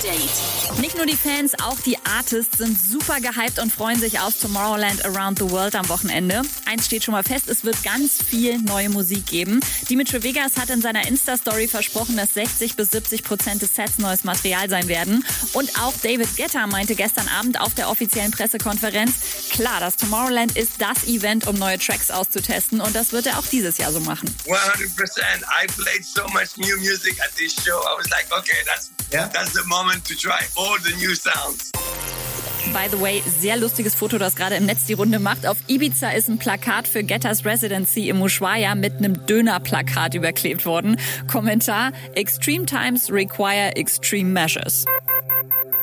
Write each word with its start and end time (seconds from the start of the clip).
Update. 0.00 0.78
Nicht 0.80 0.96
nur 0.96 1.04
die 1.04 1.16
Fans, 1.16 1.52
auch 1.62 1.78
die 1.80 1.98
Artists 2.06 2.56
sind 2.58 2.78
super 2.78 3.20
gehypt 3.20 3.58
und 3.58 3.70
freuen 3.70 4.00
sich 4.00 4.18
auf 4.18 4.38
Tomorrowland 4.40 5.04
Around 5.04 5.38
the 5.40 5.50
World 5.50 5.74
am 5.74 5.88
Wochenende. 5.90 6.40
Eins 6.64 6.86
steht 6.86 7.04
schon 7.04 7.12
mal 7.12 7.22
fest, 7.22 7.48
es 7.48 7.64
wird 7.64 7.82
ganz 7.82 8.22
viel 8.22 8.58
neue 8.58 8.88
Musik 8.88 9.26
geben. 9.26 9.60
Dimitri 9.90 10.22
Vegas 10.22 10.56
hat 10.56 10.70
in 10.70 10.80
seiner 10.80 11.06
Insta-Story 11.06 11.68
versprochen, 11.68 12.16
dass 12.16 12.32
60 12.32 12.76
bis 12.76 12.92
70 12.92 13.24
Prozent 13.24 13.60
des 13.60 13.74
Sets 13.74 13.98
neues 13.98 14.24
Material 14.24 14.70
sein 14.70 14.88
werden. 14.88 15.24
Und 15.52 15.78
auch 15.78 15.92
David 16.02 16.34
Guetta 16.36 16.66
meinte 16.66 16.94
gestern 16.94 17.28
Abend 17.28 17.60
auf 17.60 17.74
der 17.74 17.90
offiziellen 17.90 18.30
Pressekonferenz, 18.30 19.50
klar, 19.50 19.80
das 19.80 19.96
Tomorrowland 19.96 20.56
ist 20.56 20.72
das 20.78 21.04
Event, 21.04 21.46
um 21.46 21.56
neue 21.56 21.78
Tracks 21.78 22.10
auszutesten 22.10 22.80
und 22.80 22.96
das 22.96 23.12
wird 23.12 23.26
er 23.26 23.38
auch 23.38 23.46
dieses 23.46 23.76
Jahr 23.76 23.92
so 23.92 24.00
machen. 24.00 24.34
100%. 24.46 24.50
I 24.50 25.66
played 25.66 26.04
so 26.04 26.22
much 26.28 26.56
new 26.56 26.76
music 26.78 27.20
at 27.20 27.34
this 27.36 27.52
show. 27.52 27.78
I 27.80 27.98
was 27.98 28.08
like, 28.10 28.26
okay, 28.32 28.56
that's 28.64 28.90
yeah. 29.12 29.28
that's 29.28 29.52
the 29.52 29.64
moment 29.66 29.89
to 30.04 30.14
try 30.16 30.40
all 30.56 30.78
the 30.78 30.94
new 30.96 31.14
sounds. 31.14 31.70
By 32.72 32.88
the 32.88 33.00
way, 33.00 33.22
sehr 33.26 33.56
lustiges 33.56 33.94
Foto, 33.94 34.18
das 34.18 34.36
gerade 34.36 34.54
im 34.54 34.66
Netz 34.66 34.86
die 34.86 34.92
Runde 34.92 35.18
macht. 35.18 35.46
Auf 35.46 35.56
Ibiza 35.66 36.10
ist 36.10 36.28
ein 36.28 36.38
Plakat 36.38 36.86
für 36.86 37.02
Gettas 37.02 37.44
Residency 37.44 38.08
im 38.08 38.22
Ushuaia 38.22 38.74
mit 38.74 38.98
einem 38.98 39.26
Dönerplakat 39.26 40.14
überklebt 40.14 40.66
worden. 40.66 40.96
Kommentar: 41.26 41.92
Extreme 42.14 42.66
times 42.66 43.10
require 43.10 43.74
extreme 43.74 44.30
measures. 44.30 44.84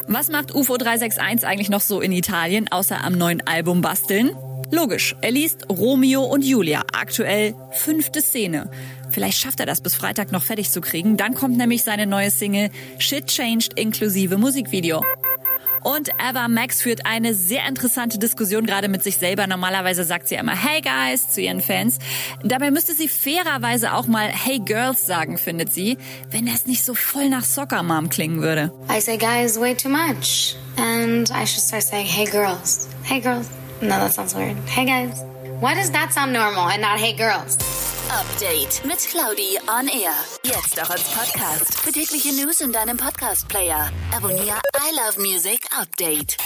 Was 0.08 0.30
macht 0.30 0.56
UFO 0.56 0.78
361 0.78 1.46
eigentlich 1.46 1.70
noch 1.70 1.82
so 1.82 2.00
in 2.00 2.14
Italien, 2.14 2.72
außer 2.72 3.04
am 3.04 3.18
neuen 3.18 3.46
Album 3.46 3.82
basteln? 3.82 4.32
Logisch, 4.72 5.16
er 5.22 5.32
liest 5.32 5.70
Romeo 5.70 6.24
und 6.24 6.44
Julia, 6.44 6.84
aktuell 6.94 7.56
fünfte 7.72 8.22
Szene. 8.22 8.70
Vielleicht 9.10 9.38
schafft 9.38 9.62
er 9.62 9.66
das 9.66 9.80
bis 9.80 9.96
Freitag 9.96 10.34
noch 10.34 10.44
fertig 10.44 10.72
zu 10.72 10.82
kriegen. 10.82 11.16
Dann 11.16 11.36
kommt 11.36 11.58
nämlich 11.58 11.84
seine 11.84 12.06
neue 12.06 12.32
Single 12.32 12.70
Shit 13.00 13.28
Changed 13.28 13.80
inklusive 13.80 14.38
Musikvideo. 14.38 15.02
Und 15.84 16.10
Eva 16.20 16.50
Max 16.50 16.82
führt 16.82 17.06
eine 17.06 17.34
sehr 17.34 17.66
interessante 17.66 18.18
Diskussion 18.20 18.66
gerade 18.66 18.90
mit 18.90 19.04
sich 19.04 19.16
selber. 19.16 19.48
Normalerweise 19.48 20.04
sagt 20.04 20.28
sie 20.28 20.36
immer 20.36 20.54
Hey 20.54 20.82
Guys 20.82 21.30
zu 21.30 21.40
ihren 21.40 21.62
Fans. 21.62 22.00
Dabei 22.44 22.72
müsste 22.72 22.94
sie 22.94 23.08
fairerweise 23.08 23.94
auch 23.94 24.06
mal 24.06 24.28
Hey 24.28 24.60
Girls 24.60 25.06
sagen, 25.06 25.38
findet 25.38 25.72
sie, 25.72 25.98
wenn 26.30 26.46
das 26.46 26.66
nicht 26.66 26.84
so 26.84 26.94
voll 26.94 27.30
nach 27.30 27.46
Soccer 27.46 27.84
Mom 27.84 28.10
klingen 28.10 28.42
würde. 28.42 28.74
I 28.90 29.00
say 29.00 29.18
guys 29.18 29.58
way 29.58 29.74
too 29.74 29.88
much 29.88 30.58
and 30.76 31.30
I 31.30 31.46
should 31.46 31.64
start 31.64 31.84
saying 31.84 32.06
Hey 32.06 32.26
Girls. 32.26 32.90
Hey 33.04 33.22
Girls. 33.22 33.48
No, 33.82 33.90
that 33.90 34.12
sounds 34.14 34.34
weird. 34.34 34.58
Hey 34.68 34.86
guys. 34.86 35.22
Why 35.60 35.76
does 35.76 35.92
that 35.92 36.12
sound 36.14 36.34
normal 36.34 36.68
and 36.68 36.82
not 36.82 37.00
Hey 37.00 37.14
Girls? 37.14 37.58
Update 38.10 38.84
mit 38.86 39.00
Claudi 39.00 39.58
on 39.68 39.88
Air. 39.90 40.16
Jetzt 40.44 40.82
auch 40.82 40.90
als 40.90 41.04
Podcast. 41.04 41.80
Für 41.82 41.92
tägliche 41.92 42.32
News 42.34 42.62
in 42.62 42.72
deinem 42.72 42.98
Podcast-Player. 42.98 43.92
Abonniere 44.16 44.62
I 44.76 44.96
Love 44.96 45.20
Music 45.20 45.60
Update. 45.80 46.38